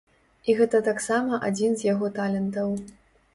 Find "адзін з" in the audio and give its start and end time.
1.49-1.89